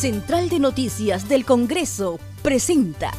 [0.00, 3.10] Central de Noticias del Congreso presenta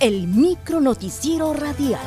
[0.00, 2.00] el micro noticiero radial.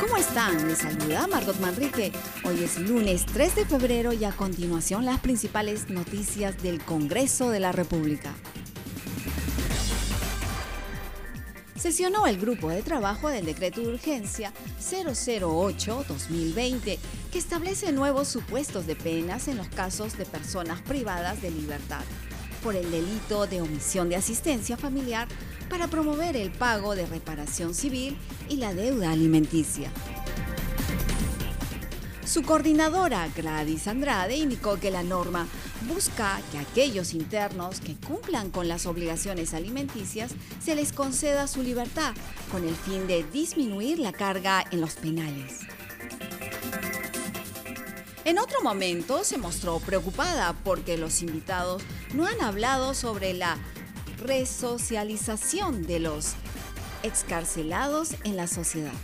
[0.00, 0.66] ¿Cómo están?
[0.66, 2.10] Les saluda Margot Manrique.
[2.44, 7.60] Hoy es lunes 3 de febrero y a continuación las principales noticias del Congreso de
[7.60, 8.32] la República.
[11.80, 16.98] Sesionó el grupo de trabajo del decreto de urgencia 008-2020
[17.32, 22.02] que establece nuevos supuestos de penas en los casos de personas privadas de libertad
[22.62, 25.26] por el delito de omisión de asistencia familiar
[25.70, 28.18] para promover el pago de reparación civil
[28.50, 29.90] y la deuda alimenticia.
[32.30, 35.48] Su coordinadora, Gladys Andrade, indicó que la norma
[35.92, 40.30] busca que aquellos internos que cumplan con las obligaciones alimenticias
[40.62, 42.14] se les conceda su libertad,
[42.52, 45.62] con el fin de disminuir la carga en los penales.
[48.24, 51.82] En otro momento se mostró preocupada porque los invitados
[52.14, 53.58] no han hablado sobre la
[54.24, 56.34] resocialización de los
[57.02, 58.94] excarcelados en la sociedad.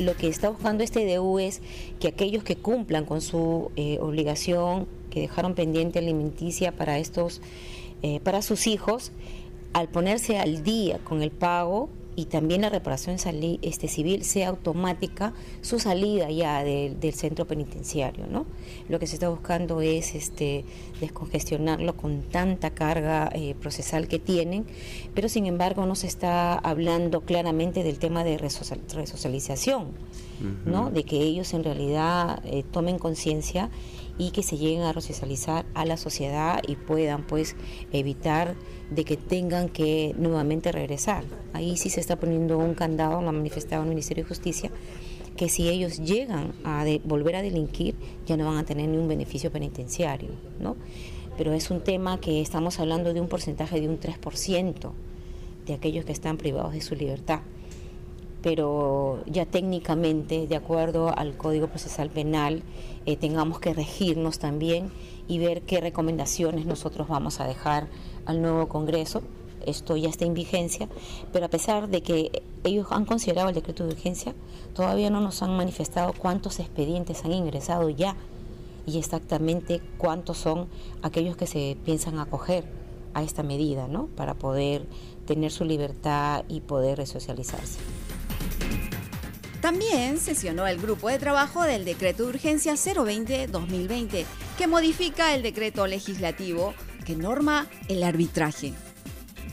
[0.00, 1.60] Lo que está buscando este DU es
[2.00, 7.40] que aquellos que cumplan con su eh, obligación, que dejaron pendiente alimenticia para estos,
[8.02, 9.12] eh, para sus hijos,
[9.72, 13.16] al ponerse al día con el pago, y también la reparación
[13.62, 18.26] este, civil sea automática su salida ya del centro penitenciario.
[18.26, 18.46] ¿no?
[18.88, 20.64] Lo que se está buscando es este,
[21.00, 24.66] descongestionarlo con tanta carga eh, procesal que tienen,
[25.14, 29.88] pero sin embargo no se está hablando claramente del tema de resocialización,
[30.64, 30.90] ¿no?
[30.90, 33.70] de que ellos en realidad eh, tomen conciencia
[34.20, 37.56] y que se lleguen a resocializar a la sociedad y puedan pues
[37.90, 38.54] evitar
[38.90, 41.24] de que tengan que nuevamente regresar.
[41.54, 44.70] Ahí sí se está poniendo un candado, lo ha manifestado el Ministerio de Justicia,
[45.38, 47.94] que si ellos llegan a volver a delinquir
[48.26, 50.28] ya no van a tener ni un beneficio penitenciario,
[50.60, 50.76] ¿no?
[51.38, 54.90] Pero es un tema que estamos hablando de un porcentaje de un 3%
[55.64, 57.40] de aquellos que están privados de su libertad
[58.42, 62.62] pero ya técnicamente, de acuerdo al Código Procesal Penal,
[63.06, 64.90] eh, tengamos que regirnos también
[65.28, 67.88] y ver qué recomendaciones nosotros vamos a dejar
[68.26, 69.22] al nuevo Congreso.
[69.66, 70.88] Esto ya está en vigencia,
[71.32, 74.34] pero a pesar de que ellos han considerado el decreto de urgencia,
[74.74, 78.16] todavía no nos han manifestado cuántos expedientes han ingresado ya
[78.86, 80.68] y exactamente cuántos son
[81.02, 82.64] aquellos que se piensan acoger
[83.12, 84.06] a esta medida, ¿no?
[84.16, 84.86] Para poder
[85.26, 87.78] tener su libertad y poder resocializarse.
[89.60, 94.24] También sesionó el grupo de trabajo del decreto de urgencia 020-2020,
[94.56, 98.72] que modifica el decreto legislativo que norma el arbitraje.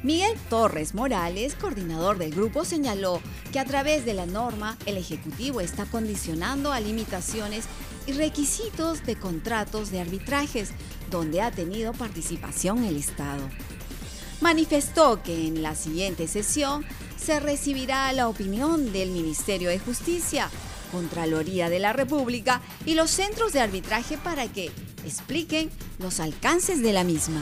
[0.03, 3.19] Miguel Torres Morales, coordinador del grupo, señaló
[3.51, 7.65] que a través de la norma el Ejecutivo está condicionando a limitaciones
[8.05, 10.69] y requisitos de contratos de arbitrajes
[11.11, 13.41] donde ha tenido participación el Estado.
[14.39, 16.85] Manifestó que en la siguiente sesión
[17.27, 20.47] se recibirá la opinión del Ministerio de Justicia,
[20.93, 24.71] Contraloría de la República y los centros de arbitraje para que
[25.05, 27.41] expliquen los alcances de la misma.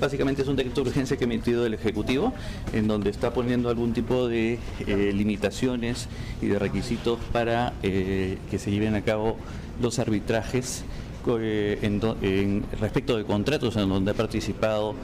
[0.00, 2.32] Básicamente es un decreto de urgencia que ha emitido el Ejecutivo,
[2.72, 6.08] en donde está poniendo algún tipo de eh, limitaciones
[6.40, 9.36] y de requisitos para eh, que se lleven a cabo
[9.78, 10.84] los arbitrajes
[11.26, 14.94] eh, en, respecto de contratos en donde ha participado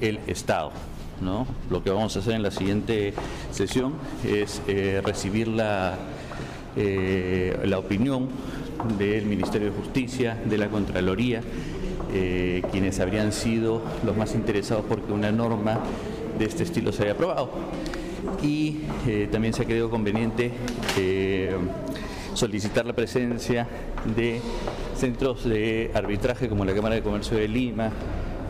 [0.00, 0.72] el Estado.
[1.20, 1.46] ¿no?
[1.70, 3.12] Lo que vamos a hacer en la siguiente
[3.50, 3.94] sesión
[4.24, 5.94] es eh, recibir la,
[6.76, 8.28] eh, la opinión
[8.98, 11.42] del Ministerio de Justicia, de la Contraloría,
[12.12, 15.78] eh, quienes habrían sido los más interesados porque una norma
[16.38, 17.50] de este estilo se haya aprobado.
[18.42, 18.80] Y
[19.32, 20.52] también se ha creído conveniente
[22.34, 23.66] solicitar la presencia
[24.16, 24.40] de
[24.94, 27.90] centros de arbitraje como la Cámara de Comercio de Lima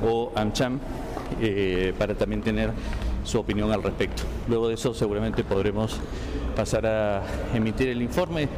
[0.02, 0.78] o AmCham,
[1.40, 2.70] eh, para también tener
[3.24, 4.22] su opinión al respecto.
[4.48, 5.98] Luego de eso seguramente podremos
[6.56, 7.22] pasar a
[7.54, 8.48] emitir el informe,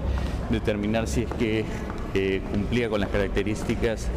[0.50, 1.64] determinar si es que
[2.14, 4.08] eh, cumplía con las características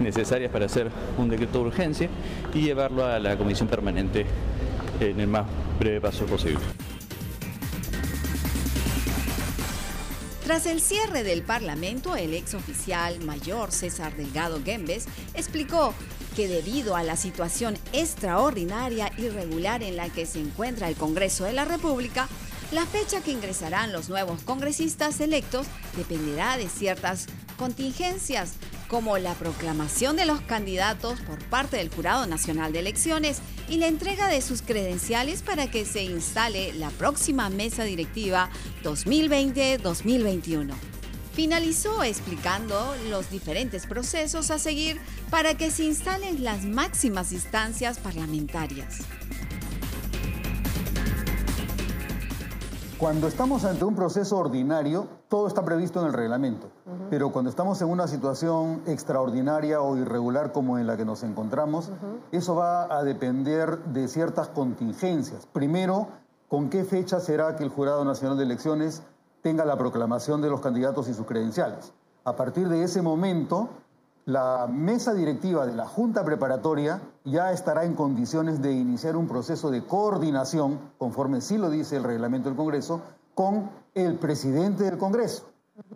[0.00, 2.08] necesarias para hacer un decreto de urgencia
[2.54, 4.26] y llevarlo a la comisión permanente
[5.00, 5.46] en el más
[5.78, 6.60] breve paso posible.
[10.44, 15.92] Tras el cierre del Parlamento, el ex oficial mayor César Delgado Gembes explicó
[16.38, 21.42] que debido a la situación extraordinaria y regular en la que se encuentra el Congreso
[21.42, 22.28] de la República,
[22.70, 27.26] la fecha que ingresarán los nuevos congresistas electos dependerá de ciertas
[27.56, 28.52] contingencias,
[28.86, 33.88] como la proclamación de los candidatos por parte del Jurado Nacional de Elecciones y la
[33.88, 38.48] entrega de sus credenciales para que se instale la próxima mesa directiva
[38.84, 40.97] 2020-2021.
[41.38, 42.74] Finalizó explicando
[43.10, 45.00] los diferentes procesos a seguir
[45.30, 49.02] para que se instalen las máximas instancias parlamentarias.
[52.98, 56.72] Cuando estamos ante un proceso ordinario, todo está previsto en el reglamento.
[57.08, 61.92] Pero cuando estamos en una situación extraordinaria o irregular como en la que nos encontramos,
[62.32, 65.46] eso va a depender de ciertas contingencias.
[65.46, 66.08] Primero,
[66.48, 69.04] con qué fecha será que el Jurado Nacional de Elecciones
[69.42, 71.92] tenga la proclamación de los candidatos y sus credenciales.
[72.24, 73.68] A partir de ese momento,
[74.26, 79.70] la mesa directiva de la Junta Preparatoria ya estará en condiciones de iniciar un proceso
[79.70, 83.00] de coordinación, conforme sí lo dice el reglamento del Congreso,
[83.34, 85.44] con el presidente del Congreso,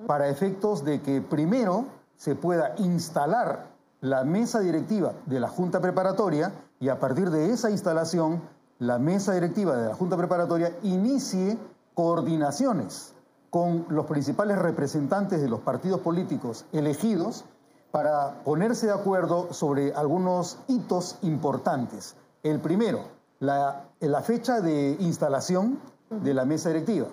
[0.06, 1.84] para efectos de que primero
[2.16, 3.66] se pueda instalar
[4.00, 8.40] la mesa directiva de la Junta Preparatoria y a partir de esa instalación,
[8.78, 11.58] la mesa directiva de la Junta Preparatoria inicie
[11.94, 13.12] coordinaciones
[13.52, 17.44] con los principales representantes de los partidos políticos elegidos
[17.90, 22.16] para ponerse de acuerdo sobre algunos hitos importantes.
[22.42, 23.00] El primero,
[23.40, 23.84] la,
[24.22, 25.78] fecha de instalación
[26.08, 27.08] de la mesa directiva.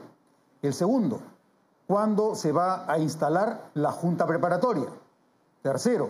[0.61, 1.19] El segundo,
[1.85, 4.87] cuándo se va a instalar la junta preparatoria.
[5.61, 6.09] Tercero,